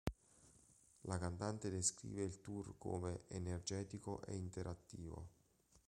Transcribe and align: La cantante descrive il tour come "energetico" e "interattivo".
La 1.01 1.19
cantante 1.19 1.67
descrive 1.69 2.23
il 2.23 2.41
tour 2.41 2.73
come 2.79 3.25
"energetico" 3.27 4.23
e 4.25 4.33
"interattivo". 4.33 5.27